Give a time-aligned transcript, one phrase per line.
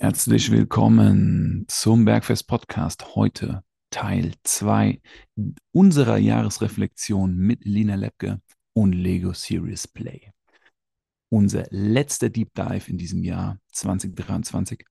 [0.00, 3.16] Herzlich willkommen zum Bergfest Podcast.
[3.16, 5.02] Heute Teil 2
[5.72, 8.40] unserer Jahresreflexion mit Lina Lepke
[8.74, 10.30] und Lego Serious Play.
[11.30, 14.84] Unser letzter Deep Dive in diesem Jahr 2023.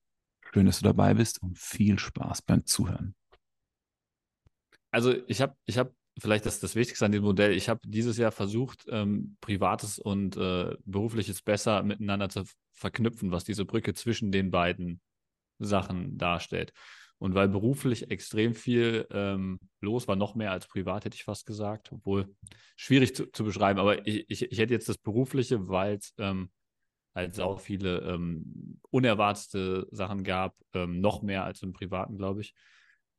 [0.51, 3.15] Schön, dass du dabei bist und viel Spaß beim Zuhören.
[4.91, 7.53] Also ich habe ich hab vielleicht das, das Wichtigste an dem Modell.
[7.53, 12.43] Ich habe dieses Jahr versucht, ähm, Privates und äh, Berufliches besser miteinander zu
[12.73, 15.01] verknüpfen, was diese Brücke zwischen den beiden
[15.59, 16.73] Sachen darstellt.
[17.19, 21.47] Und weil beruflich extrem viel ähm, los war, noch mehr als privat, hätte ich fast
[21.47, 22.35] gesagt, obwohl
[22.75, 26.51] schwierig zu, zu beschreiben, aber ich, ich, ich, hätte jetzt das Berufliche, weil es ähm,
[27.15, 32.53] halt auch viele ähm, unerwartete Sachen gab, ähm, noch mehr als im Privaten, glaube ich.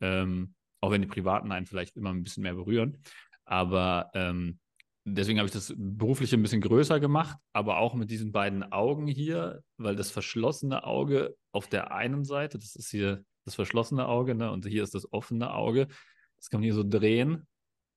[0.00, 2.98] Ähm, auch wenn die Privaten einen vielleicht immer ein bisschen mehr berühren.
[3.44, 4.58] Aber ähm,
[5.04, 9.06] deswegen habe ich das berufliche ein bisschen größer gemacht, aber auch mit diesen beiden Augen
[9.06, 14.34] hier, weil das verschlossene Auge auf der einen Seite, das ist hier das verschlossene Auge,
[14.34, 15.88] ne, und hier ist das offene Auge.
[16.36, 17.46] Das kann man hier so drehen,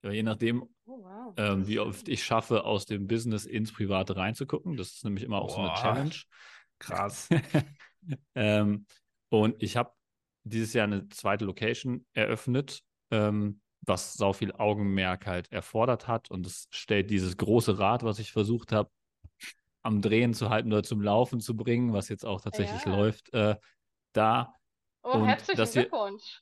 [0.03, 1.33] je nachdem, oh, wow.
[1.37, 4.77] ähm, wie oft ich schaffe, aus dem Business ins Private reinzugucken.
[4.77, 5.55] Das ist nämlich immer auch Boah.
[5.55, 6.15] so eine Challenge.
[6.79, 7.29] Krass.
[8.35, 8.85] ähm,
[9.29, 9.91] und ich habe
[10.43, 16.29] dieses Jahr eine zweite Location eröffnet, ähm, was sau viel Augenmerk halt erfordert hat.
[16.29, 18.89] Und es stellt dieses große Rad, was ich versucht habe,
[19.83, 22.95] am Drehen zu halten oder zum Laufen zu bringen, was jetzt auch tatsächlich ja.
[22.95, 23.55] läuft, äh,
[24.13, 24.53] da.
[25.03, 26.41] Oh, und herzlichen hier, Glückwunsch.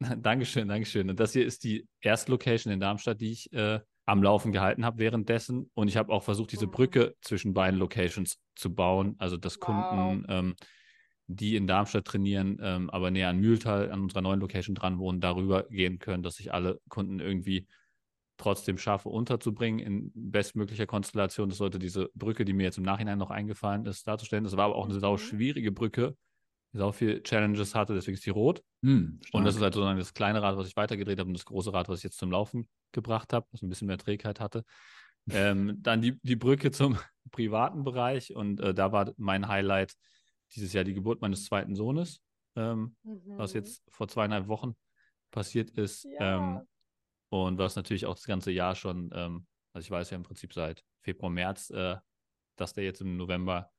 [0.18, 1.08] Dankeschön, Dankeschön.
[1.08, 4.84] Und das hier ist die erste Location in Darmstadt, die ich äh, am Laufen gehalten
[4.84, 5.70] habe währenddessen.
[5.74, 6.72] Und ich habe auch versucht, diese mhm.
[6.72, 9.14] Brücke zwischen beiden Locations zu bauen.
[9.18, 9.90] Also, dass wow.
[9.90, 10.56] Kunden ähm,
[11.34, 15.20] die in Darmstadt trainieren, ähm, aber näher an Mühltal, an unserer neuen Location dran wohnen,
[15.20, 17.66] darüber gehen können, dass ich alle Kunden irgendwie
[18.36, 21.48] trotzdem schaffe, unterzubringen in bestmöglicher Konstellation.
[21.48, 24.44] Das sollte diese Brücke, die mir jetzt im Nachhinein noch eingefallen ist, darzustellen.
[24.44, 25.18] Das war aber auch eine sau mhm.
[25.18, 26.16] schwierige Brücke,
[26.72, 28.62] die sau viele Challenges hatte, deswegen ist die rot.
[28.82, 31.44] Hm, und das ist halt sozusagen das kleine Rad, was ich weitergedreht habe und das
[31.44, 34.64] große Rad, was ich jetzt zum Laufen gebracht habe, was ein bisschen mehr Trägheit hatte.
[35.30, 36.98] ähm, dann die, die Brücke zum
[37.30, 39.94] privaten Bereich und äh, da war mein Highlight
[40.54, 42.22] dieses Jahr die Geburt meines zweiten Sohnes,
[42.56, 43.38] ähm, mhm.
[43.38, 44.74] was jetzt vor zweieinhalb Wochen
[45.30, 46.04] passiert ist.
[46.04, 46.36] Ja.
[46.36, 46.60] Ähm,
[47.30, 50.52] und was natürlich auch das ganze Jahr schon, ähm, also ich weiß ja im Prinzip
[50.52, 51.96] seit Februar, März, äh,
[52.56, 53.70] dass der jetzt im November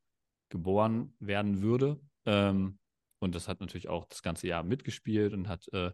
[0.50, 2.00] geboren werden würde.
[2.26, 2.80] Ähm,
[3.20, 5.92] und das hat natürlich auch das ganze Jahr mitgespielt und hat äh,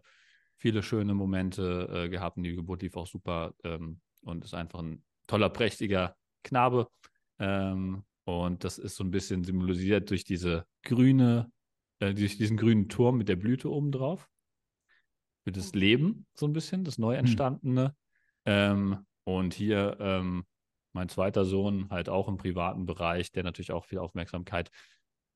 [0.56, 2.36] viele schöne Momente äh, gehabt.
[2.36, 6.88] Und die Geburt lief auch super ähm, und ist einfach ein toller, prächtiger Knabe.
[7.38, 11.50] Ähm, und das ist so ein bisschen symbolisiert durch diese grüne,
[12.00, 14.28] äh, durch diesen grünen Turm mit der Blüte oben drauf.
[15.44, 17.20] Für das Leben so ein bisschen, das neu hm.
[17.20, 17.88] entstandene.
[17.88, 17.94] Mhm.
[18.46, 20.44] Ähm, und hier ähm,
[20.92, 24.70] mein zweiter Sohn halt auch im privaten Bereich, der natürlich auch viel Aufmerksamkeit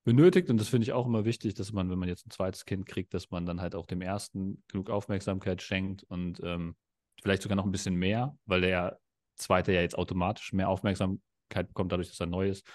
[0.05, 0.51] benötigt.
[0.51, 2.87] Und das finde ich auch immer wichtig, dass man, wenn man jetzt ein zweites Kind
[2.87, 6.77] kriegt, dass man dann halt auch dem ersten genug Aufmerksamkeit schenkt und ähm,
[7.23, 8.99] vielleicht sogar noch ein bisschen mehr, weil der
[9.37, 12.67] zweite ja jetzt automatisch mehr Aufmerksamkeit bekommt, dadurch, dass er neu ist.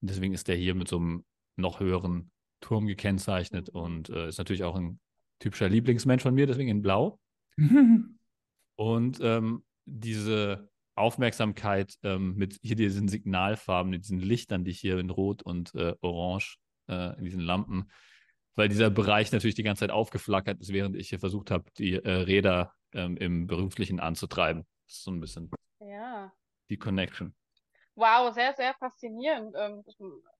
[0.00, 1.24] Und deswegen ist der hier mit so einem
[1.56, 5.00] noch höheren Turm gekennzeichnet und äh, ist natürlich auch ein
[5.38, 7.18] typischer Lieblingsmensch von mir, deswegen in Blau.
[8.76, 14.98] und ähm, diese Aufmerksamkeit ähm, mit hier diesen Signalfarben, mit diesen Lichtern, die ich hier
[14.98, 16.58] in Rot und äh, Orange,
[16.88, 17.90] äh, in diesen Lampen,
[18.54, 21.94] weil dieser Bereich natürlich die ganze Zeit aufgeflackert ist, während ich hier versucht habe, die
[21.94, 24.66] äh, Räder ähm, im Beruflichen anzutreiben.
[24.86, 25.50] Das ist so ein bisschen
[25.80, 26.32] ja.
[26.68, 27.34] die Connection.
[27.94, 29.54] Wow, sehr, sehr faszinierend.
[29.58, 29.84] Ähm,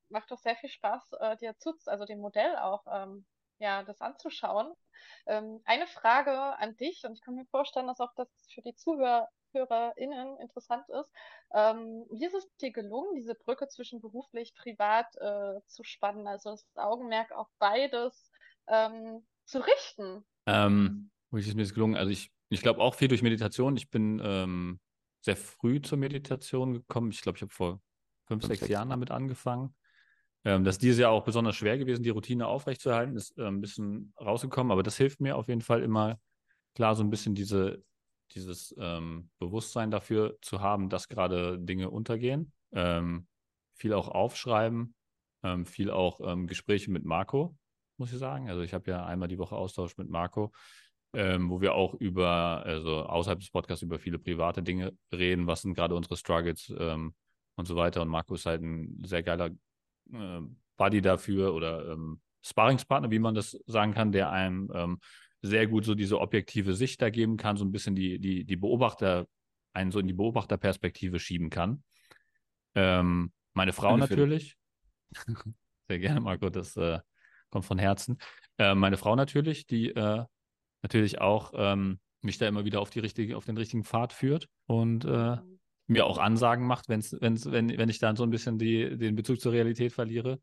[0.09, 3.25] macht doch sehr viel Spaß, äh, dir zu, also dem Modell auch, ähm,
[3.59, 4.73] ja, das anzuschauen.
[5.27, 8.75] Ähm, eine Frage an dich, und ich kann mir vorstellen, dass auch das für die
[8.75, 11.13] ZuhörerInnen interessant ist.
[11.53, 16.51] Ähm, wie ist es dir gelungen, diese Brücke zwischen beruflich, privat äh, zu spannen, also
[16.51, 18.31] das Augenmerk auf beides
[18.67, 20.25] ähm, zu richten?
[20.47, 21.97] Ähm, wie ist es mir gelungen?
[21.97, 23.77] Also ich, ich glaube auch viel durch Meditation.
[23.77, 24.81] Ich bin ähm,
[25.21, 27.11] sehr früh zur Meditation gekommen.
[27.11, 27.81] Ich glaube, ich habe vor
[28.27, 29.75] fünf, sechs Jahren damit angefangen.
[30.45, 33.61] Ähm, das ist dieses Jahr auch besonders schwer gewesen, die Routine aufrechtzuerhalten, ist äh, ein
[33.61, 36.19] bisschen rausgekommen, aber das hilft mir auf jeden Fall immer
[36.75, 37.83] klar, so ein bisschen diese,
[38.33, 42.53] dieses ähm, Bewusstsein dafür zu haben, dass gerade Dinge untergehen.
[42.73, 43.27] Ähm,
[43.75, 44.95] viel auch aufschreiben,
[45.43, 47.57] ähm, viel auch ähm, Gespräche mit Marco,
[47.97, 48.49] muss ich sagen.
[48.49, 50.53] Also ich habe ja einmal die Woche Austausch mit Marco
[51.13, 55.63] ähm, wo wir auch über, also außerhalb des Podcasts über viele private Dinge reden, was
[55.63, 57.15] sind gerade unsere Struggles ähm,
[57.57, 58.03] und so weiter.
[58.03, 59.51] Und Marco ist halt ein sehr geiler
[60.13, 60.41] äh,
[60.77, 65.01] Buddy dafür oder ähm, Sparringspartner, wie man das sagen kann, der einem ähm,
[65.43, 68.57] sehr gut so diese objektive Sicht da geben kann, so ein bisschen die, die, die
[68.57, 69.27] Beobachter,
[69.73, 71.83] einen so in die Beobachterperspektive schieben kann.
[72.75, 74.57] Ähm, meine Frau natürlich.
[75.89, 77.01] Sehr gerne, Marco, das äh,
[77.51, 78.19] kommt von Herzen.
[78.59, 80.25] Äh, meine Frau natürlich, die äh,
[80.83, 84.49] natürlich auch ähm, mich da immer wieder auf, die richtige, auf den richtigen Pfad führt
[84.67, 85.37] und äh,
[85.87, 89.17] mir auch Ansagen macht, wenn's, wenn's, wenn, wenn ich dann so ein bisschen die, den
[89.17, 90.41] Bezug zur Realität verliere.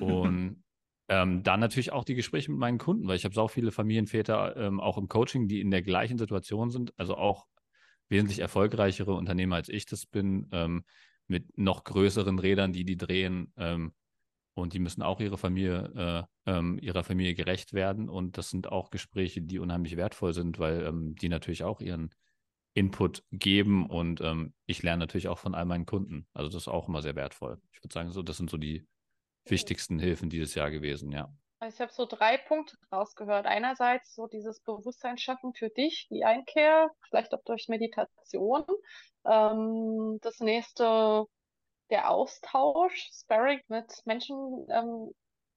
[0.00, 0.62] und
[1.08, 4.56] ähm, dann natürlich auch die Gespräche mit meinen Kunden, weil ich habe so viele Familienväter
[4.56, 7.46] ähm, auch im Coaching, die in der gleichen Situation sind, also auch
[8.08, 10.84] wesentlich erfolgreichere Unternehmer als ich das bin, ähm,
[11.28, 13.52] mit noch größeren Rädern, die die drehen.
[13.56, 13.92] Ähm,
[14.54, 18.08] und die müssen auch ihre Familie, äh, ähm, ihrer Familie gerecht werden.
[18.08, 22.10] Und das sind auch Gespräche, die unheimlich wertvoll sind, weil ähm, die natürlich auch ihren
[22.74, 23.86] Input geben.
[23.86, 26.26] Und ähm, ich lerne natürlich auch von all meinen Kunden.
[26.34, 27.60] Also das ist auch immer sehr wertvoll.
[27.72, 28.86] Ich würde sagen, so, das sind so die
[29.46, 31.32] wichtigsten Hilfen dieses Jahr gewesen, ja.
[31.58, 33.46] Also ich habe so drei Punkte rausgehört.
[33.46, 38.64] Einerseits so dieses Bewusstsein schaffen für dich, die Einkehr, vielleicht auch durch Meditation.
[39.24, 41.26] Ähm, das nächste,
[41.90, 45.12] der Austausch, Sparring mit Menschen, ähm,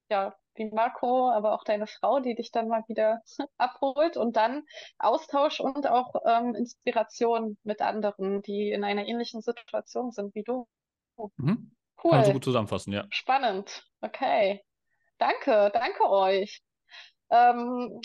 [0.09, 3.21] ja, wie Marco, aber auch deine Frau, die dich dann mal wieder
[3.57, 4.63] abholt und dann
[4.97, 10.67] Austausch und auch ähm, Inspiration mit anderen, die in einer ähnlichen Situation sind wie du.
[11.37, 11.71] Mhm.
[12.03, 12.11] Cool.
[12.11, 13.05] Kann man so gut zusammenfassen, ja.
[13.09, 13.87] Spannend.
[14.01, 14.63] Okay.
[15.17, 16.61] Danke, danke euch.
[17.29, 18.01] Ähm,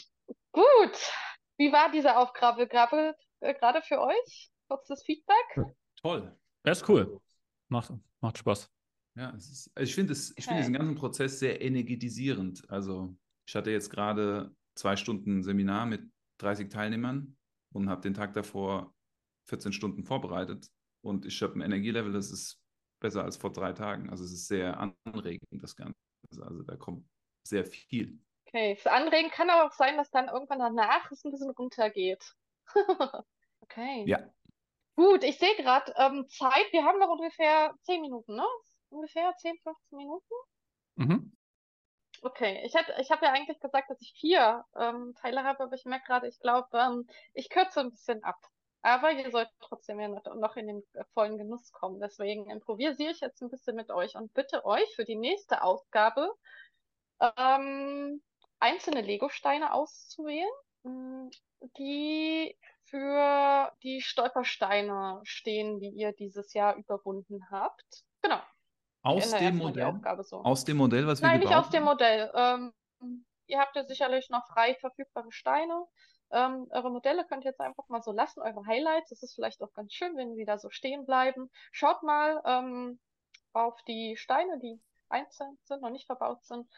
[0.52, 1.12] gut.
[1.56, 4.50] Wie war diese Aufgabe gerade äh, für euch?
[4.68, 5.66] Kurzes Feedback?
[6.02, 6.36] Toll.
[6.62, 7.20] Er ist cool.
[7.70, 8.70] Macht, macht Spaß.
[9.16, 10.42] Ja, ist, also ich finde okay.
[10.42, 12.68] find diesen ganzen Prozess sehr energetisierend.
[12.70, 16.02] Also ich hatte jetzt gerade zwei Stunden Seminar mit
[16.38, 17.36] 30 Teilnehmern
[17.72, 18.94] und habe den Tag davor
[19.48, 20.68] 14 Stunden vorbereitet.
[21.02, 22.60] Und ich habe ein Energielevel, das ist
[23.00, 24.10] besser als vor drei Tagen.
[24.10, 25.96] Also es ist sehr anregend, das Ganze.
[26.40, 27.06] Also da kommt
[27.46, 28.20] sehr viel.
[28.46, 32.34] Okay, das Anregen kann aber auch sein, dass dann irgendwann danach es ein bisschen runtergeht.
[33.60, 34.04] okay.
[34.06, 34.28] Ja.
[35.00, 36.66] Gut, ich sehe gerade ähm, Zeit.
[36.72, 38.44] Wir haben noch ungefähr 10 Minuten, ne?
[38.90, 40.34] Ungefähr 10, 15 Minuten.
[40.96, 41.32] Mhm.
[42.20, 45.86] Okay, ich, ich habe ja eigentlich gesagt, dass ich vier ähm, Teile habe, aber ich
[45.86, 48.36] merke gerade, ich glaube, ähm, ich kürze ein bisschen ab.
[48.82, 50.82] Aber ihr sollt trotzdem ja noch in den
[51.14, 51.98] vollen Genuss kommen.
[51.98, 56.30] Deswegen improvisiere ich jetzt ein bisschen mit euch und bitte euch für die nächste Ausgabe
[57.38, 58.22] ähm,
[58.58, 60.50] einzelne Lego-Steine auszuwählen,
[60.82, 61.28] mm,
[61.78, 62.54] die
[62.90, 68.04] für die Stolpersteine stehen, die ihr dieses Jahr überwunden habt.
[68.22, 68.40] Genau.
[69.02, 70.00] Aus dem Modell?
[70.22, 70.42] So.
[70.42, 72.30] Aus dem Modell, was wir Nein, nicht aus dem Modell.
[72.34, 72.74] Ähm,
[73.46, 75.86] ihr habt ja sicherlich noch frei verfügbare Steine.
[76.32, 79.10] Ähm, eure Modelle könnt ihr jetzt einfach mal so lassen, eure Highlights.
[79.10, 81.50] Das ist vielleicht auch ganz schön, wenn die da so stehen bleiben.
[81.72, 83.00] Schaut mal ähm,
[83.52, 86.68] auf die Steine, die einzeln sind, noch nicht verbaut sind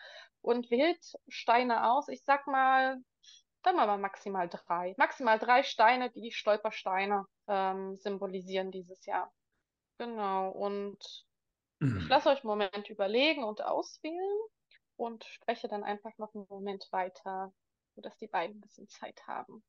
[0.40, 2.08] und wählt Steine aus.
[2.08, 2.98] Ich sag mal,
[3.62, 4.94] sagen wir mal maximal drei.
[4.96, 9.32] Maximal drei Steine, die Stolpersteine ähm, symbolisieren dieses Jahr.
[9.98, 10.98] Genau, und
[11.78, 11.98] mhm.
[11.98, 14.40] ich lasse euch einen Moment überlegen und auswählen
[14.96, 17.52] und spreche dann einfach noch einen Moment weiter
[17.94, 19.62] sodass die beiden ein bisschen Zeit haben.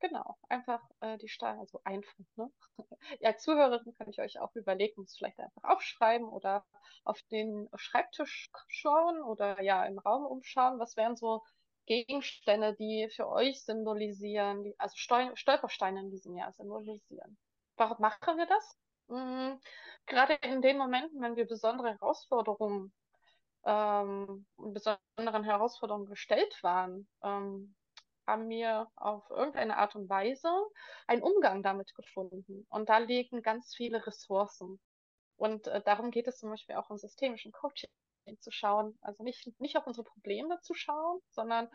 [0.00, 2.50] Genau, einfach äh, die Steine, also einfach, ne?
[3.20, 6.64] ja, Zuhörerin kann ich euch auch überlegen, es vielleicht einfach aufschreiben oder
[7.04, 10.78] auf den Schreibtisch schauen oder ja im Raum umschauen.
[10.78, 11.42] Was wären so
[11.90, 17.36] Gegenstände, die für euch symbolisieren, also Stol Stolpersteine in diesem Jahr symbolisieren?
[17.76, 18.78] Warum machen wir das?
[19.08, 19.60] Mhm.
[20.06, 22.92] Gerade in den Momenten, wenn wir besondere Herausforderungen
[23.64, 27.74] ähm, besonderen Herausforderungen gestellt waren, ähm,
[28.24, 30.48] haben wir auf irgendeine Art und Weise
[31.08, 32.68] einen Umgang damit gefunden.
[32.70, 34.78] Und da liegen ganz viele Ressourcen.
[35.36, 37.90] Und äh, darum geht es zum Beispiel auch im systemischen Coaching
[38.38, 41.68] zu schauen, also nicht, nicht auf unsere Probleme zu schauen, sondern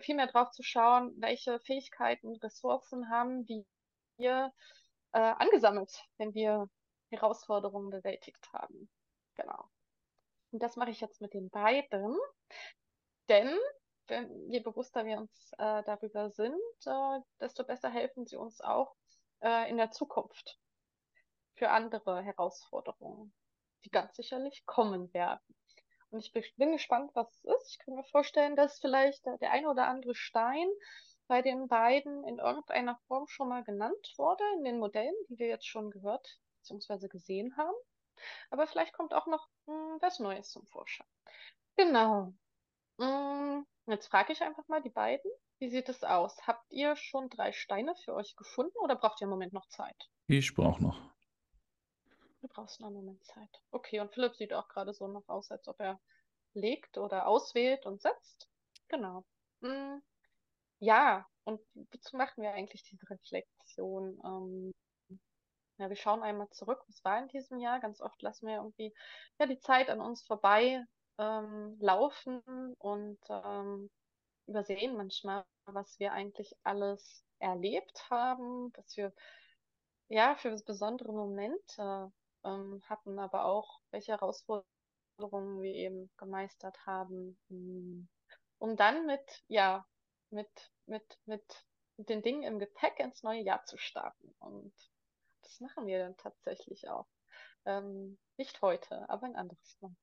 [0.00, 4.52] vielmehr darauf zu schauen, welche Fähigkeiten, Ressourcen haben wir
[5.12, 6.68] äh, angesammelt, wenn wir
[7.10, 8.90] Herausforderungen bewältigt haben.
[9.34, 9.68] Genau.
[10.52, 12.16] Und das mache ich jetzt mit den beiden,
[13.28, 13.56] denn
[14.08, 18.94] wenn, je bewusster wir uns äh, darüber sind, äh, desto besser helfen sie uns auch
[19.40, 20.58] äh, in der Zukunft
[21.54, 23.32] für andere Herausforderungen,
[23.84, 25.54] die ganz sicherlich kommen werden.
[26.10, 27.70] Und ich bin gespannt, was es ist.
[27.70, 30.68] Ich kann mir vorstellen, dass vielleicht der eine oder andere Stein
[31.28, 35.46] bei den beiden in irgendeiner Form schon mal genannt wurde, in den Modellen, die wir
[35.46, 37.06] jetzt schon gehört bzw.
[37.08, 37.76] gesehen haben.
[38.50, 41.06] Aber vielleicht kommt auch noch mh, hm, was Neues zum Vorschein.
[41.76, 42.34] Genau.
[42.98, 45.30] Mh, hm, jetzt frage ich einfach mal die beiden.
[45.58, 46.46] Wie sieht es aus?
[46.46, 50.10] Habt ihr schon drei Steine für euch gefunden oder braucht ihr im Moment noch Zeit?
[50.26, 50.98] Ich brauche noch.
[52.40, 53.62] Du brauchst einen Moment Zeit.
[53.70, 56.00] Okay, und Philipp sieht auch gerade so noch aus, als ob er
[56.54, 58.48] legt oder auswählt und setzt.
[58.88, 59.24] Genau.
[59.62, 60.02] Hm,
[60.78, 64.20] ja, und wozu machen wir eigentlich diese Reflexion?
[64.24, 64.72] Ähm,
[65.78, 67.80] ja, wir schauen einmal zurück, was war in diesem Jahr.
[67.80, 68.94] Ganz oft lassen wir irgendwie
[69.38, 70.84] ja, die Zeit an uns vorbei
[71.18, 73.90] ähm, laufen und ähm,
[74.46, 79.12] übersehen manchmal, was wir eigentlich alles erlebt haben, was wir
[80.08, 82.12] ja für besondere Momente
[82.44, 88.08] ähm, hatten, aber auch welche Herausforderungen wir eben gemeistert haben, mm,
[88.58, 89.86] um dann mit, ja,
[90.30, 90.48] mit,
[90.86, 91.44] mit, mit
[91.96, 94.34] den Dingen im Gepäck ins neue Jahr zu starten.
[94.38, 94.72] Und
[95.42, 97.06] das machen wir dann tatsächlich auch.
[97.66, 99.94] Ähm, nicht heute, aber ein anderes Mal.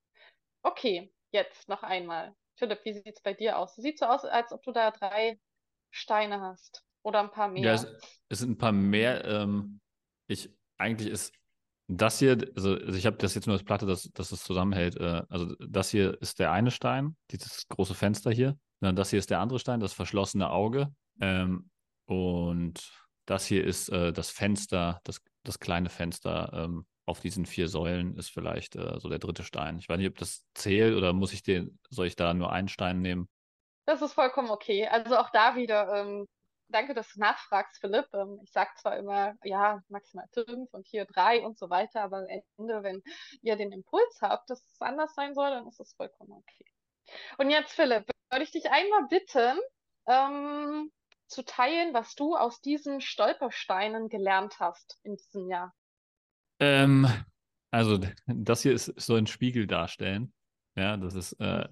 [0.62, 2.36] Okay, jetzt noch einmal.
[2.56, 3.76] Philipp, wie sieht es bei dir aus?
[3.76, 5.40] Sieht so aus, als ob du da drei
[5.92, 7.64] Steine hast oder ein paar mehr.
[7.64, 7.88] Ja, es,
[8.30, 9.24] es sind ein paar mehr.
[9.26, 9.80] Ähm,
[10.28, 11.34] ich, eigentlich ist
[11.88, 14.98] das hier, also, also ich habe das jetzt nur als Platte, dass, dass es zusammenhält.
[14.98, 18.58] Äh, also das hier ist der eine Stein, dieses große Fenster hier.
[18.82, 20.94] Dann das hier ist der andere Stein, das verschlossene Auge.
[21.22, 21.70] Ähm,
[22.06, 22.92] und
[23.26, 28.18] das hier ist äh, das Fenster, das, das kleine Fenster ähm, auf diesen vier Säulen
[28.18, 29.80] ist vielleicht äh, so der dritte Stein.
[29.80, 32.68] Ich weiß nicht, ob das zählt oder muss ich den, soll ich da nur einen
[32.68, 33.30] Stein nehmen?
[33.86, 34.88] Das ist vollkommen okay.
[34.88, 36.26] Also auch da wieder, ähm,
[36.70, 38.08] danke, dass du nachfragst, Philipp.
[38.14, 42.18] Ähm, ich sage zwar immer, ja, maximal fünf und hier drei und so weiter, aber
[42.18, 43.02] am Ende, wenn
[43.42, 46.66] ihr den Impuls habt, dass es anders sein soll, dann ist es vollkommen okay.
[47.38, 49.60] Und jetzt, Philipp, würde ich dich einmal bitten,
[50.08, 50.92] ähm,
[51.28, 55.74] zu teilen, was du aus diesen Stolpersteinen gelernt hast in diesem Jahr.
[56.60, 57.08] Ähm,
[57.72, 60.34] also, das hier ist so ein Spiegel darstellen.
[60.76, 61.68] Ja, das ist äh,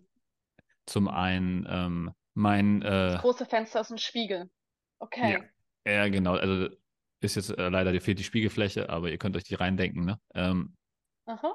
[0.86, 2.82] zum einen ähm, mein.
[2.82, 4.50] Äh, das große Fenster ist ein Spiegel.
[5.00, 5.40] Okay.
[5.86, 6.36] Ja, ja genau.
[6.36, 6.70] Also,
[7.22, 10.20] ist jetzt äh, leider, dir fehlt die Spiegelfläche, aber ihr könnt euch die reindenken, ne?
[10.34, 10.76] Ähm,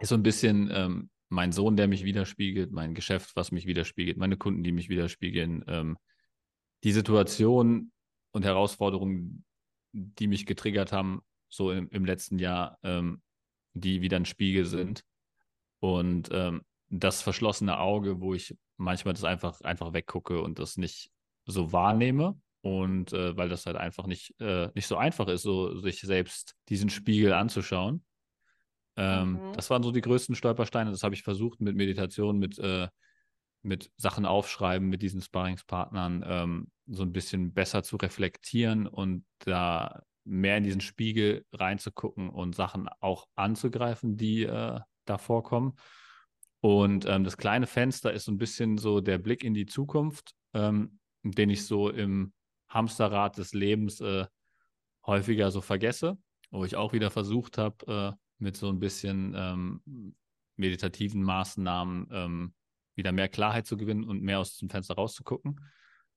[0.01, 4.17] ist so ein bisschen ähm, mein Sohn, der mich widerspiegelt, mein Geschäft, was mich widerspiegelt,
[4.19, 5.97] meine Kunden, die mich widerspiegeln, ähm,
[6.83, 7.93] die Situation
[8.33, 9.45] und Herausforderungen,
[9.93, 13.23] die mich getriggert haben, so im, im letzten Jahr, ähm,
[13.75, 15.05] die wieder ein Spiegel sind.
[15.81, 21.11] Und ähm, das verschlossene Auge, wo ich manchmal das einfach, einfach weggucke und das nicht
[21.47, 22.41] so wahrnehme.
[22.63, 26.57] Und äh, weil das halt einfach nicht, äh, nicht so einfach ist, so sich selbst
[26.69, 28.05] diesen Spiegel anzuschauen.
[28.97, 29.53] Ähm, mhm.
[29.55, 30.91] Das waren so die größten Stolpersteine.
[30.91, 32.89] Das habe ich versucht mit Meditation, mit, äh,
[33.63, 40.03] mit Sachen aufschreiben, mit diesen Sparringspartnern ähm, so ein bisschen besser zu reflektieren und da
[40.25, 45.75] mehr in diesen Spiegel reinzugucken und Sachen auch anzugreifen, die äh, da vorkommen.
[46.61, 50.35] Und ähm, das kleine Fenster ist so ein bisschen so der Blick in die Zukunft,
[50.53, 52.33] ähm, den ich so im
[52.71, 54.27] Hamsterrad des Lebens äh,
[55.05, 56.17] häufiger so vergesse,
[56.51, 60.15] wo ich auch wieder versucht habe, äh, mit so ein bisschen ähm,
[60.57, 62.55] meditativen Maßnahmen ähm,
[62.95, 65.61] wieder mehr Klarheit zu gewinnen und mehr aus dem Fenster rauszugucken.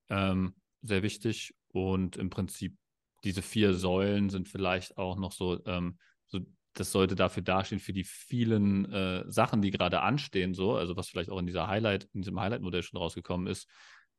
[0.10, 1.54] Ähm, sehr wichtig.
[1.70, 2.78] Und im Prinzip
[3.24, 6.40] diese vier Säulen sind vielleicht auch noch so, ähm, so
[6.74, 11.08] das sollte dafür dastehen für die vielen äh, Sachen, die gerade anstehen, so, also was
[11.08, 13.70] vielleicht auch in dieser Highlight, in diesem Highlight-Modell schon rausgekommen ist,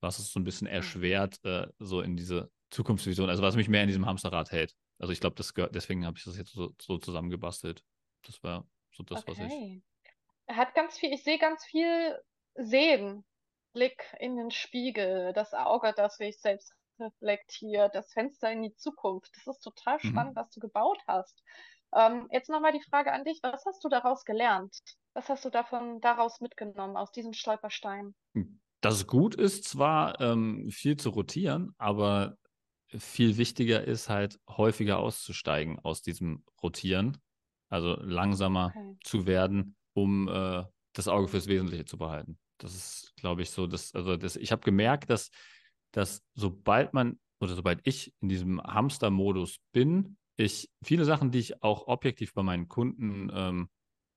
[0.05, 3.83] was es so ein bisschen erschwert, äh, so in diese Zukunftsvision, also was mich mehr
[3.83, 4.75] in diesem Hamsterrad hält.
[4.99, 5.37] Also ich glaube,
[5.73, 7.83] deswegen habe ich das jetzt so, so zusammengebastelt.
[8.27, 9.31] Das war so das, okay.
[9.31, 9.83] was ich.
[10.47, 12.19] Er hat ganz viel, ich sehe ganz viel
[12.55, 13.25] Sehen,
[13.73, 19.31] Blick in den Spiegel, das Auge, das sich selbst reflektiert, das Fenster in die Zukunft.
[19.37, 20.09] Das ist total mhm.
[20.09, 20.41] spannend, mhm.
[20.41, 21.43] was du gebaut hast.
[21.95, 24.77] Ähm, jetzt nochmal die Frage an dich, was hast du daraus gelernt?
[25.15, 28.15] Was hast du davon daraus mitgenommen, aus diesem Stolperstein?
[28.85, 32.37] Dass es gut ist, zwar ähm, viel zu rotieren, aber
[32.89, 37.17] viel wichtiger ist halt häufiger auszusteigen aus diesem Rotieren,
[37.69, 38.97] also langsamer okay.
[39.03, 42.39] zu werden, um äh, das Auge fürs Wesentliche zu behalten.
[42.59, 45.31] Das ist, glaube ich, so, dass, also das, ich habe gemerkt, dass
[45.95, 51.63] dass sobald man oder sobald ich in diesem Hamster-Modus bin, ich viele Sachen, die ich
[51.63, 53.69] auch objektiv bei meinen Kunden ähm,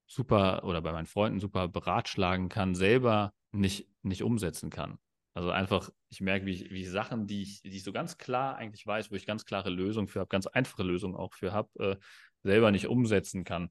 [0.08, 4.98] super oder bei meinen Freunden super beratschlagen kann, selber nicht, nicht umsetzen kann.
[5.34, 8.88] Also einfach, ich merke, wie wie Sachen, die ich, die ich so ganz klar eigentlich
[8.88, 11.96] weiß, wo ich ganz klare Lösungen für habe, ganz einfache Lösungen auch für habe, äh,
[12.44, 13.70] selber nicht umsetzen kann.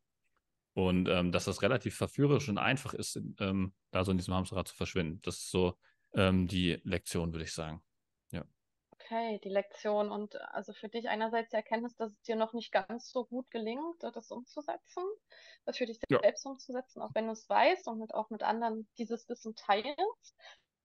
[0.74, 4.68] Und ähm, dass das relativ verführerisch und einfach ist, ähm, da so in diesem Hamsterrad
[4.68, 5.20] zu verschwinden.
[5.22, 5.76] Das ist so
[6.14, 7.82] ähm, die Lektion, würde ich sagen.
[9.06, 12.52] Okay, die Lektion und äh, also für dich einerseits die Erkenntnis, dass es dir noch
[12.52, 15.04] nicht ganz so gut gelingt, äh, das umzusetzen,
[15.64, 16.18] das für dich ja.
[16.20, 20.36] selbst umzusetzen, auch wenn du es weißt und mit, auch mit anderen dieses Wissen teilst.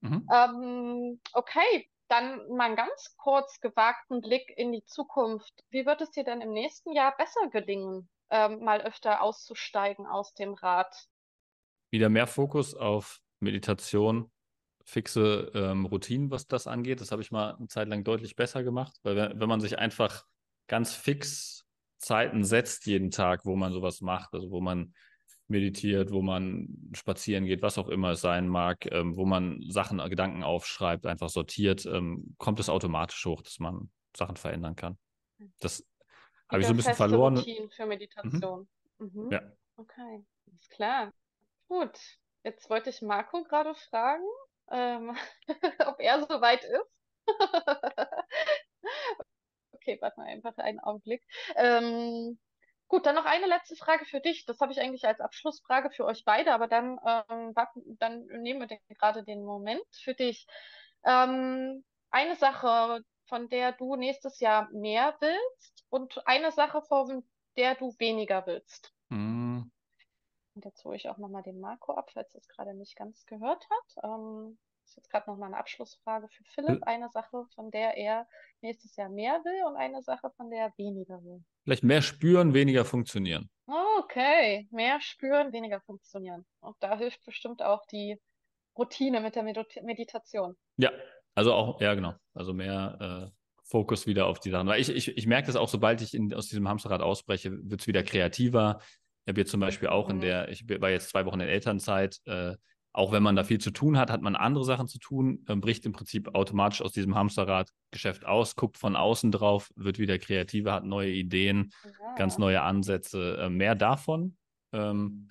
[0.01, 0.27] Mhm.
[0.31, 5.63] Ähm, okay, dann mal einen ganz kurz gewagten Blick in die Zukunft.
[5.69, 10.33] Wie wird es dir denn im nächsten Jahr besser gelingen, ähm, mal öfter auszusteigen aus
[10.35, 10.93] dem Rad?
[11.89, 14.29] Wieder mehr Fokus auf Meditation,
[14.85, 17.01] fixe ähm, Routinen, was das angeht.
[17.01, 19.79] Das habe ich mal eine Zeit lang deutlich besser gemacht, weil wenn, wenn man sich
[19.79, 20.25] einfach
[20.67, 21.65] ganz fix
[21.97, 24.93] Zeiten setzt jeden Tag, wo man sowas macht, also wo man
[25.47, 29.97] meditiert, wo man spazieren geht, was auch immer es sein mag, ähm, wo man Sachen,
[30.09, 34.97] Gedanken aufschreibt, einfach sortiert, ähm, kommt es automatisch hoch, dass man Sachen verändern kann.
[35.59, 35.85] Das
[36.49, 37.37] habe ich so ein bisschen verloren.
[37.37, 38.67] Routine für Meditation.
[38.97, 39.11] Mhm.
[39.13, 39.31] Mhm.
[39.31, 39.41] Ja.
[39.75, 40.23] Okay,
[40.53, 41.13] ist klar.
[41.67, 41.97] Gut,
[42.43, 44.23] jetzt wollte ich Marco gerade fragen,
[44.71, 45.17] ähm,
[45.85, 46.91] ob er soweit ist.
[49.71, 51.23] okay, warte mal einfach einen Augenblick.
[51.55, 52.39] Ähm,
[52.87, 54.45] gut, dann noch eine letzte Frage für dich.
[54.45, 57.53] Das habe ich eigentlich als Abschlussfrage für euch beide, aber dann, ähm,
[57.99, 60.47] dann nehmen wir den, gerade den Moment für dich.
[61.03, 67.23] Ähm, eine Sache, von der du nächstes Jahr mehr willst und eine Sache, von
[67.57, 68.93] der du weniger willst.
[69.09, 69.71] Mhm.
[70.61, 73.25] Und jetzt hole ich auch nochmal den Marco ab, falls er es gerade nicht ganz
[73.25, 74.03] gehört hat.
[74.03, 76.83] Ähm, das ist jetzt gerade nochmal eine Abschlussfrage für Philipp.
[76.83, 78.27] Eine Sache, von der er
[78.61, 81.43] nächstes Jahr mehr will und eine Sache, von der er weniger will.
[81.63, 83.49] Vielleicht mehr spüren, weniger funktionieren.
[83.97, 86.45] Okay, mehr spüren, weniger funktionieren.
[86.59, 88.19] Und da hilft bestimmt auch die
[88.77, 90.55] Routine mit der Medit Meditation.
[90.77, 90.91] Ja,
[91.33, 92.13] also auch, ja genau.
[92.35, 94.67] Also mehr äh, Fokus wieder auf die Sachen.
[94.67, 97.81] Weil ich, ich, ich merke das auch, sobald ich in, aus diesem Hamsterrad ausbreche, wird
[97.81, 98.79] es wieder kreativer.
[99.31, 100.21] Habe jetzt zum Beispiel auch in mhm.
[100.21, 102.55] der, ich war jetzt zwei Wochen in Elternzeit, äh,
[102.93, 105.55] auch wenn man da viel zu tun hat, hat man andere Sachen zu tun, äh,
[105.55, 110.73] bricht im Prinzip automatisch aus diesem Hamsterrad-Geschäft aus, guckt von außen drauf, wird wieder kreativer,
[110.73, 112.15] hat neue Ideen, ja.
[112.15, 114.35] ganz neue Ansätze, äh, mehr davon
[114.73, 115.29] ähm,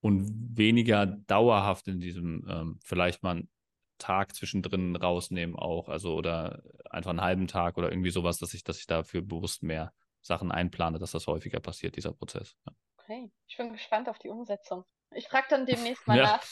[0.00, 3.50] und weniger dauerhaft in diesem, ähm, vielleicht mal einen
[3.98, 8.64] Tag zwischendrin rausnehmen auch, also oder einfach einen halben Tag oder irgendwie sowas, dass ich,
[8.64, 9.92] dass ich dafür bewusst mehr
[10.22, 12.56] Sachen einplane, dass das häufiger passiert, dieser Prozess.
[12.66, 12.72] Ja.
[13.08, 14.84] Okay, ich bin gespannt auf die Umsetzung.
[15.14, 16.24] Ich frage dann demnächst mal ja.
[16.24, 16.44] nach.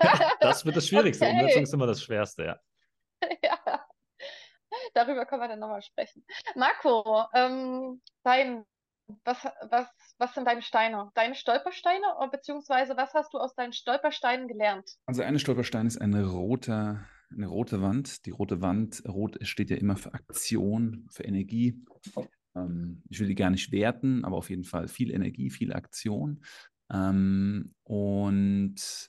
[0.40, 1.26] das wird das Schwierigste.
[1.26, 1.34] Okay.
[1.34, 2.60] Umsetzung ist immer das Schwerste, ja.
[3.44, 3.86] ja.
[4.94, 6.24] Darüber können wir dann nochmal sprechen.
[6.54, 8.64] Marco, ähm, dein,
[9.24, 11.10] was, was, was sind deine Steine?
[11.14, 12.06] Deine Stolpersteine?
[12.30, 14.96] Beziehungsweise was hast du aus deinen Stolpersteinen gelernt?
[15.04, 18.24] Also eine Stolperstein ist eine rote, eine rote Wand.
[18.24, 21.84] Die rote Wand, rot steht ja immer für Aktion, für Energie.
[22.54, 26.44] Ähm, ich will die gar nicht werten, aber auf jeden Fall viel Energie, viel Aktion.
[26.92, 29.08] Ähm, und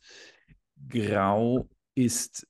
[0.90, 2.48] Grau ist,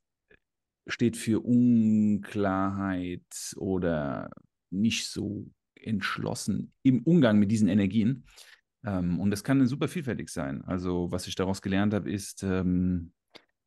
[0.87, 3.21] steht für Unklarheit
[3.57, 4.29] oder
[4.69, 8.25] nicht so entschlossen im Umgang mit diesen Energien.
[8.85, 10.63] Ähm, und das kann super vielfältig sein.
[10.63, 13.13] Also, was ich daraus gelernt habe, ist, ähm,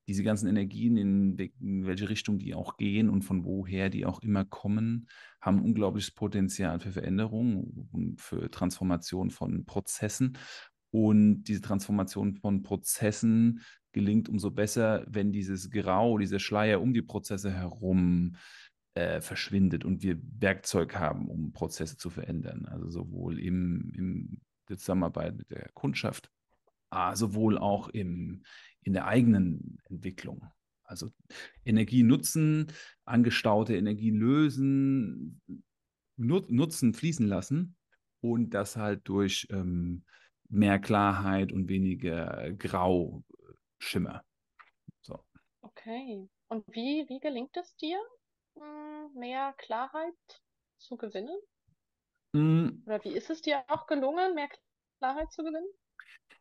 [0.09, 4.45] diese ganzen Energien, in, welche Richtung die auch gehen und von woher die auch immer
[4.45, 5.09] kommen,
[5.40, 10.38] haben unglaubliches Potenzial für Veränderung und für Transformation von Prozessen.
[10.90, 13.61] Und diese Transformation von Prozessen
[13.92, 18.37] gelingt umso besser, wenn dieses Grau, dieser Schleier um die Prozesse herum
[18.95, 22.66] äh, verschwindet und wir Werkzeug haben, um Prozesse zu verändern.
[22.66, 26.31] Also sowohl im, im der Zusammenarbeit mit der Kundschaft,
[27.14, 28.44] sowohl auch im,
[28.83, 30.44] in der eigenen Entwicklung.
[30.85, 31.11] Also
[31.64, 32.72] Energie nutzen,
[33.05, 35.40] angestaute Energie lösen,
[36.16, 37.77] nutzen, fließen lassen
[38.20, 40.05] und das halt durch ähm,
[40.49, 44.25] mehr Klarheit und weniger Grauschimmer.
[45.01, 45.25] So.
[45.62, 46.29] Okay.
[46.49, 47.99] Und wie, wie gelingt es dir,
[48.55, 50.14] hm, mehr Klarheit
[50.79, 51.37] zu gewinnen?
[52.33, 52.83] Mm.
[52.87, 54.49] Oder wie ist es dir auch gelungen, mehr
[54.99, 55.68] Klarheit zu gewinnen?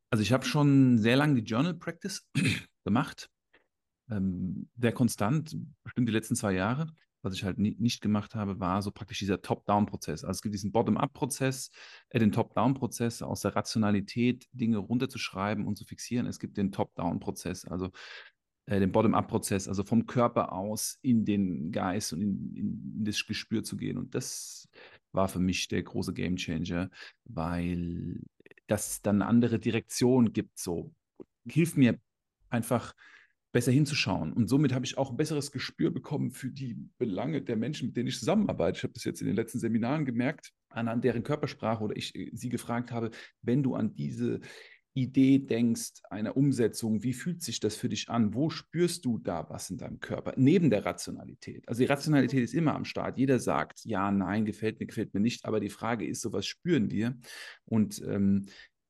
[0.09, 2.27] Also ich habe schon sehr lange die Journal Practice
[2.85, 3.29] gemacht,
[4.09, 6.87] ähm, sehr konstant, bestimmt die letzten zwei Jahre.
[7.21, 10.23] Was ich halt nie, nicht gemacht habe, war so praktisch dieser Top-Down-Prozess.
[10.23, 11.71] Also es gibt diesen Bottom-Up-Prozess,
[12.09, 16.27] äh, den Top-Down-Prozess aus der Rationalität Dinge runterzuschreiben und zu fixieren.
[16.27, 17.89] Es gibt den Top-Down-Prozess, also
[18.67, 23.25] äh, den Bottom-Up-Prozess, also vom Körper aus in den Geist und in, in, in das
[23.25, 23.97] Gespür zu gehen.
[23.97, 24.69] Und das
[25.11, 26.91] war für mich der große Game-Changer,
[27.23, 28.21] weil
[28.67, 30.59] das dann eine andere Direktion gibt.
[30.59, 30.93] So
[31.47, 31.99] hilft mir
[32.49, 32.93] einfach
[33.51, 34.33] besser hinzuschauen.
[34.33, 37.95] Und somit habe ich auch ein besseres Gespür bekommen für die Belange der Menschen, mit
[37.95, 38.77] denen ich zusammenarbeite.
[38.77, 42.29] Ich habe das jetzt in den letzten Seminaren gemerkt, anhand deren Körpersprache oder ich äh,
[42.33, 44.41] sie gefragt habe, wenn du an diese
[44.95, 48.33] Idee denkst, einer Umsetzung, wie fühlt sich das für dich an?
[48.33, 50.33] Wo spürst du da was in deinem Körper?
[50.37, 51.67] Neben der Rationalität.
[51.67, 53.17] Also die Rationalität ist immer am Start.
[53.17, 55.43] Jeder sagt, ja, nein, gefällt mir, gefällt mir nicht.
[55.43, 57.17] Aber die Frage ist so, was spüren wir?
[57.65, 58.45] Und ähm,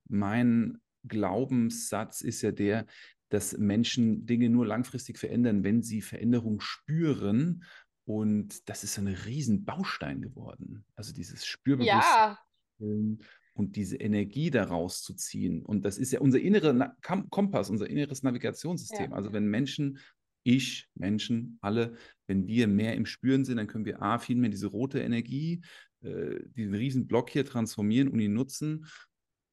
[0.07, 2.85] mein Glaubenssatz ist ja der,
[3.29, 7.63] dass Menschen Dinge nur langfristig verändern, wenn sie Veränderung spüren.
[8.05, 10.85] Und das ist ein riesen Baustein geworden.
[10.95, 12.37] Also dieses Spürbewusstsein
[12.77, 13.17] ja.
[13.57, 15.63] Und diese Energie daraus zu ziehen.
[15.63, 16.95] Und das ist ja unser innerer
[17.29, 19.11] Kompass, unser inneres Navigationssystem.
[19.11, 19.15] Ja.
[19.15, 19.99] Also wenn Menschen,
[20.43, 21.95] ich, Menschen, alle,
[22.27, 25.63] wenn wir mehr im Spüren sind, dann können wir A, viel mehr diese rote Energie,
[26.01, 28.85] äh, diesen riesen Block hier transformieren und ihn nutzen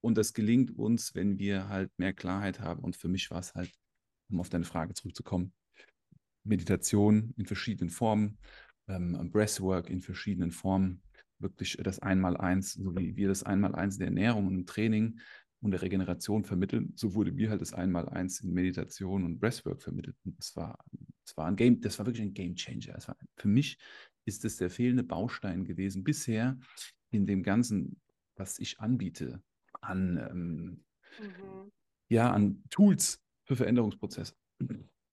[0.03, 2.83] Und das gelingt uns, wenn wir halt mehr Klarheit haben.
[2.83, 3.73] Und für mich war es halt,
[4.31, 5.53] um auf deine Frage zurückzukommen,
[6.45, 8.39] Meditation in verschiedenen Formen,
[8.89, 11.03] ähm, Breathwork in verschiedenen Formen,
[11.43, 15.19] wirklich das Einmaleins, so wie wir das Einmaleins der Ernährung und im Training
[15.61, 20.17] und der Regeneration vermitteln, so wurde mir halt das Einmaleins in Meditation und Breathwork vermittelt.
[20.25, 20.85] Und das war,
[21.25, 22.99] das war ein Game, das war wirklich ein Game Changer.
[23.07, 23.79] War, für mich
[24.25, 26.59] ist es der fehlende Baustein gewesen bisher
[27.11, 28.01] in dem Ganzen,
[28.37, 29.43] was ich anbiete
[29.81, 30.85] an, ähm,
[31.21, 31.73] mhm.
[32.09, 34.35] ja, an Tools für Veränderungsprozesse.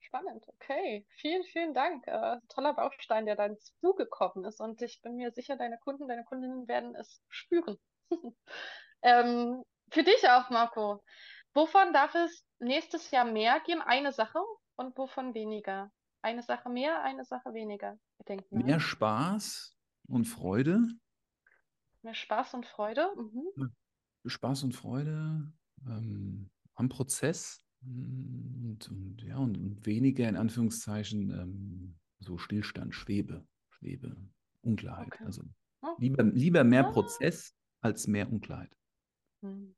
[0.09, 1.05] Spannend, okay.
[1.17, 2.07] Vielen, vielen Dank.
[2.07, 4.59] Äh, toller Baustein, der dann zugekommen ist.
[4.59, 7.77] Und ich bin mir sicher, deine Kunden, deine Kundinnen werden es spüren.
[9.03, 11.03] ähm, für dich auch, Marco.
[11.53, 13.81] Wovon darf es nächstes Jahr mehr geben?
[13.81, 14.39] Eine Sache
[14.77, 15.91] und wovon weniger?
[16.23, 17.95] Eine Sache mehr, eine Sache weniger.
[18.49, 20.87] Mehr Spaß und Freude.
[22.01, 23.11] Mehr Spaß und Freude.
[23.15, 23.75] Mhm.
[24.25, 25.53] Spaß und Freude
[25.85, 33.45] ähm, am Prozess und, und ja, und, und, weniger in Anführungszeichen ähm, so Stillstand, Schwebe,
[33.69, 34.15] Schwebe,
[34.61, 35.13] Unklarheit.
[35.13, 35.23] Okay.
[35.25, 35.43] Also
[35.81, 35.95] oh.
[35.99, 36.91] lieber, lieber mehr ah.
[36.91, 38.71] Prozess als mehr Unklarheit.
[39.41, 39.75] Hm.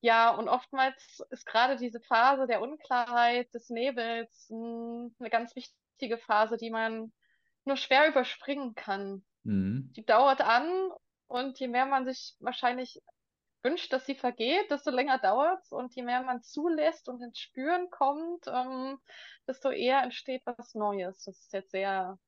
[0.00, 6.18] Ja, und oftmals ist gerade diese Phase der Unklarheit, des Nebels, hm, eine ganz wichtige
[6.18, 7.12] Phase, die man
[7.64, 9.24] nur schwer überspringen kann.
[9.44, 9.92] Mhm.
[9.94, 10.68] Die dauert an
[11.28, 13.00] und je mehr man sich wahrscheinlich
[13.64, 17.38] wünscht, dass sie vergeht, desto länger dauert es und je mehr man zulässt und ins
[17.38, 18.98] Spüren kommt, ähm,
[19.46, 21.24] desto eher entsteht was Neues.
[21.24, 22.18] Das ist jetzt sehr,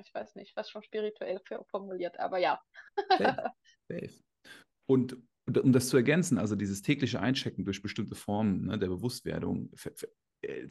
[0.00, 2.60] ich weiß nicht, was schon spirituell formuliert, aber ja.
[3.16, 3.52] Safe.
[3.88, 4.20] Safe.
[4.86, 8.88] Und, und um das zu ergänzen, also dieses tägliche Einchecken durch bestimmte Formen ne, der
[8.88, 9.70] Bewusstwerdung,
[10.42, 10.68] äh,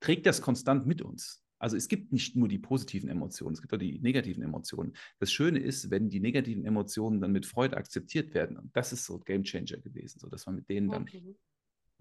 [0.00, 1.45] trägt das konstant mit uns.
[1.58, 4.96] Also es gibt nicht nur die positiven Emotionen, es gibt auch die negativen Emotionen.
[5.18, 8.58] Das Schöne ist, wenn die negativen Emotionen dann mit Freude akzeptiert werden.
[8.58, 11.36] Und das ist so Game Changer gewesen, so dass man mit denen dann okay.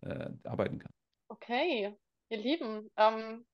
[0.01, 0.91] äh, arbeiten kann.
[1.29, 1.95] Okay,
[2.29, 3.45] ihr Lieben, ähm,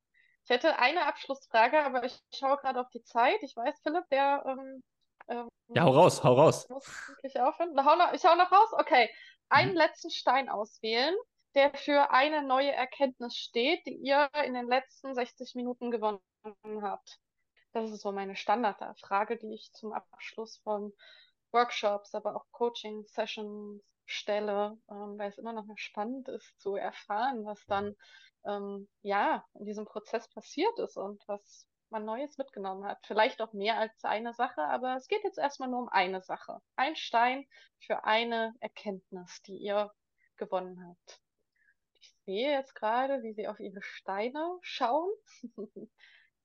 [0.43, 3.37] ich hätte eine Abschlussfrage, aber ich schaue gerade auf die Zeit.
[3.43, 4.83] Ich weiß, Philipp, der ähm,
[5.27, 6.67] ähm, ja, hau raus, hau raus.
[6.69, 7.71] Muss wirklich aufhören.
[8.13, 8.69] Ich hau noch raus?
[8.73, 9.09] Okay.
[9.49, 9.77] Einen mhm.
[9.77, 11.15] letzten Stein auswählen
[11.55, 16.21] der für eine neue Erkenntnis steht, die ihr in den letzten 60 Minuten gewonnen
[16.81, 17.19] habt?
[17.73, 20.93] Das ist so meine Standardfrage, die ich zum Abschluss von
[21.51, 27.65] Workshops, aber auch Coaching-Sessions stelle, ähm, weil es immer noch spannend ist zu erfahren, was
[27.65, 27.95] dann
[28.45, 32.99] ähm, ja in diesem Prozess passiert ist und was man Neues mitgenommen hat.
[33.05, 36.61] Vielleicht auch mehr als eine Sache, aber es geht jetzt erstmal nur um eine Sache.
[36.75, 37.45] Ein Stein
[37.79, 39.91] für eine Erkenntnis, die ihr
[40.37, 41.20] gewonnen habt
[42.25, 45.09] sehe jetzt gerade, wie sie auf ihre Steine schauen.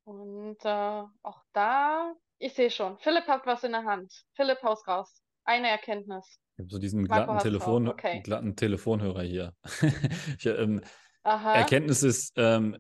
[0.05, 4.13] Und äh, auch da, ich sehe schon, Philipp hat was in der Hand.
[4.35, 5.23] Philipp, haus raus.
[5.45, 6.39] Eine Erkenntnis.
[6.55, 8.21] Ich habe so diesen glatten, Telefon, okay.
[8.23, 9.55] glatten Telefonhörer hier.
[10.39, 10.81] ich, ähm,
[11.23, 12.79] Erkenntnis ist ähm,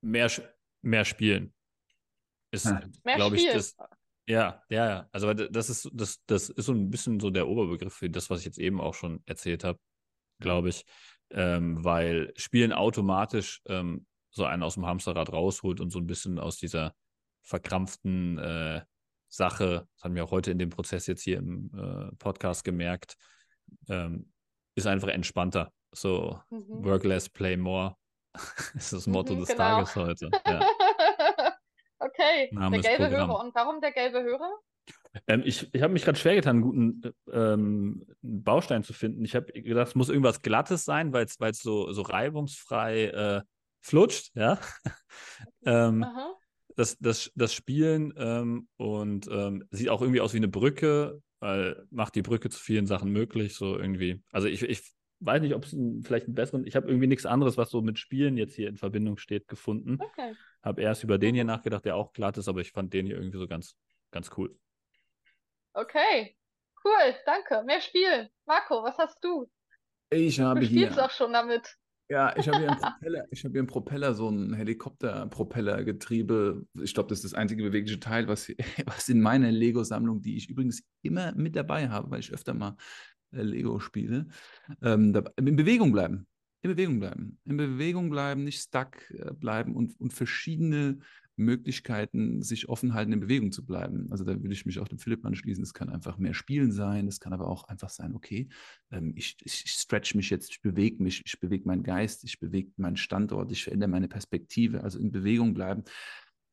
[0.00, 0.30] mehr,
[0.82, 1.52] mehr spielen.
[2.52, 2.72] Ist,
[3.04, 3.76] glaube ich, das.
[4.26, 5.08] Ja, ja, ja.
[5.12, 8.40] Also das ist, das, das ist so ein bisschen so der Oberbegriff für das, was
[8.40, 9.78] ich jetzt eben auch schon erzählt habe,
[10.40, 10.84] glaube ich
[11.32, 16.38] ähm, weil Spielen automatisch ähm, so einen aus dem Hamsterrad rausholt und so ein bisschen
[16.38, 16.94] aus dieser
[17.42, 18.82] verkrampften äh,
[19.28, 23.16] Sache, das haben wir auch heute in dem Prozess jetzt hier im äh, Podcast gemerkt,
[23.88, 24.32] ähm,
[24.74, 25.72] ist einfach entspannter.
[25.92, 26.84] So, mhm.
[26.84, 27.96] work less, play more
[28.74, 29.58] ist das Motto mhm, des genau.
[29.58, 30.30] Tages heute.
[30.46, 30.60] Ja.
[31.98, 33.40] okay, Name der gelbe Hörer.
[33.40, 34.52] Und warum der gelbe Hörer?
[35.26, 39.24] Ähm, ich ich habe mich gerade schwer getan, einen guten ähm, Baustein zu finden.
[39.24, 43.42] Ich habe gedacht, es muss irgendwas Glattes sein, weil es so, so reibungsfrei äh,
[43.80, 44.58] flutscht, ja.
[45.64, 46.06] ähm,
[46.76, 51.84] das, das, das Spielen ähm, und ähm, sieht auch irgendwie aus wie eine Brücke, weil
[51.90, 54.22] macht die Brücke zu vielen Sachen möglich, so irgendwie.
[54.30, 54.82] Also ich, ich
[55.20, 57.98] weiß nicht, ob es vielleicht einen besseren, ich habe irgendwie nichts anderes, was so mit
[57.98, 59.98] Spielen jetzt hier in Verbindung steht, gefunden.
[60.00, 60.34] Okay.
[60.62, 63.16] Habe erst über den hier nachgedacht, der auch glatt ist, aber ich fand den hier
[63.16, 63.76] irgendwie so ganz,
[64.10, 64.56] ganz cool.
[65.72, 66.36] Okay,
[66.84, 67.62] cool, danke.
[67.64, 68.28] Mehr spielen.
[68.46, 69.48] Marco, was hast du?
[70.10, 70.88] Ich habe du hier.
[70.88, 71.76] Du spielst auch schon damit.
[72.10, 76.66] Ja, ich habe hier einen Propeller, ich habe hier einen Propeller, so ein Helikopterpropellergetriebe.
[76.82, 78.48] Ich glaube, das ist das einzige bewegliche Teil, was,
[78.86, 82.76] was in meiner Lego-Sammlung, die ich übrigens immer mit dabei habe, weil ich öfter mal
[83.32, 84.26] äh, Lego spiele,
[84.82, 86.26] ähm, da, in Bewegung bleiben.
[86.62, 87.38] In Bewegung bleiben.
[87.44, 90.98] In Bewegung bleiben, nicht stuck äh, bleiben und, und verschiedene
[91.40, 94.08] Möglichkeiten, sich offen halten, in Bewegung zu bleiben.
[94.10, 95.62] Also da würde ich mich auch dem Philipp anschließen.
[95.62, 98.48] Es kann einfach mehr Spielen sein, es kann aber auch einfach sein, okay,
[98.90, 102.38] ähm, ich, ich, ich stretch mich jetzt, ich bewege mich, ich bewege meinen Geist, ich
[102.38, 105.84] bewege meinen Standort, ich verändere meine Perspektive, also in Bewegung bleiben,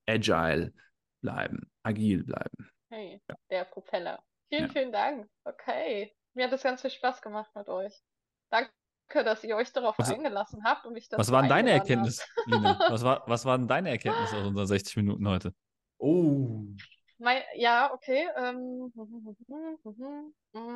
[0.07, 0.73] agile
[1.21, 2.69] bleiben, agil bleiben.
[2.89, 3.35] Hey, ja.
[3.49, 4.23] der Propeller.
[4.49, 4.69] Vielen, ja.
[4.69, 5.29] vielen Dank.
[5.43, 6.13] Okay.
[6.33, 7.93] Mir hat es ganz viel Spaß gemacht mit euch.
[8.49, 8.71] danke,
[9.13, 11.71] dass ihr euch darauf Was- eingelassen habt und mich dazu Was waren deine.
[11.71, 12.77] Erkenntnisse, Lina?
[12.89, 15.53] Was, war, was waren deine Erkenntnisse aus unseren 60 Minuten heute?
[15.97, 16.63] Oh.
[17.17, 18.27] Mein, ja, okay.
[18.35, 18.93] Ähm,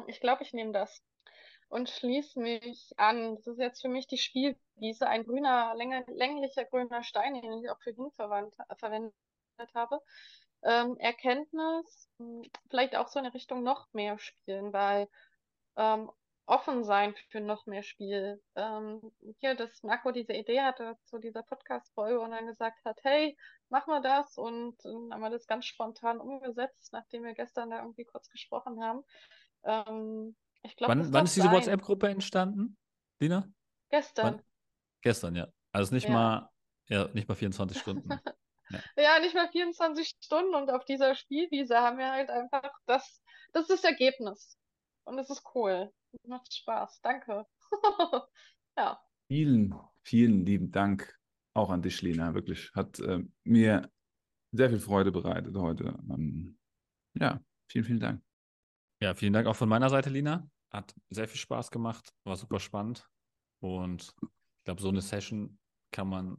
[0.07, 1.03] ich glaube, ich nehme das
[1.69, 3.35] und schließe mich an.
[3.35, 7.69] Das ist jetzt für mich die Spielwiese, ein grüner, länger, länglicher grüner Stein, den ich
[7.69, 9.13] auch für ihn verwandt, verwendet
[9.75, 9.99] habe.
[10.63, 15.07] Ähm, Erkenntnis, mh, vielleicht auch so in Richtung noch mehr spielen, weil
[15.75, 16.11] ähm,
[16.51, 18.41] offen sein für noch mehr Spiel.
[18.55, 19.01] Ähm,
[19.39, 23.37] hier, dass Marco diese Idee hatte zu dieser Podcast-Folge und dann gesagt hat, hey,
[23.69, 27.79] machen wir das und dann haben wir das ganz spontan umgesetzt, nachdem wir gestern da
[27.79, 29.01] irgendwie kurz gesprochen haben.
[29.63, 31.49] Ähm, ich glaube, das Wann, wann ist diese.
[31.49, 32.77] WhatsApp-Gruppe entstanden,
[33.21, 33.47] Lina?
[33.89, 34.35] Gestern.
[34.35, 34.41] Wann?
[35.01, 35.47] Gestern, ja.
[35.71, 36.13] Also nicht Ja.
[36.13, 36.49] mal,
[36.89, 38.09] ja, nicht mal 24 Stunden.
[38.97, 43.69] Ja, nicht mal 24 Stunden und auf dieser Spielwiese haben wir halt einfach das, das
[43.69, 44.57] ist das Ergebnis.
[45.05, 45.91] Und es ist cool.
[46.25, 47.01] Macht Spaß.
[47.01, 47.45] Danke.
[48.77, 48.97] Ja.
[49.27, 51.19] Vielen, vielen lieben Dank
[51.53, 52.33] auch an dich, Lena.
[52.33, 52.71] Wirklich.
[52.73, 53.91] Hat äh, mir
[54.53, 55.99] sehr viel Freude bereitet heute.
[56.09, 56.57] Ähm,
[57.13, 58.23] ja, vielen, vielen Dank.
[59.01, 60.49] Ja, vielen Dank auch von meiner Seite, Lina.
[60.69, 63.09] Hat sehr viel Spaß gemacht, war super spannend.
[63.59, 65.59] Und ich glaube, so eine Session
[65.91, 66.37] kann man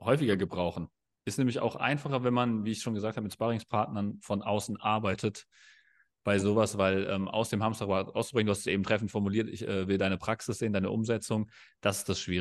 [0.00, 0.88] häufiger gebrauchen.
[1.24, 4.76] Ist nämlich auch einfacher, wenn man, wie ich schon gesagt habe, mit Sparringspartnern von außen
[4.78, 5.46] arbeitet
[6.24, 9.66] bei sowas, weil ähm, aus dem Hamsterrad auszubringen, du hast es eben treffend formuliert, ich
[9.66, 12.38] äh, will deine Praxis sehen, deine Umsetzung, das ist das Schwierige.